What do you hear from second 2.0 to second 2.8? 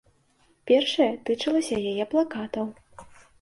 плакатаў.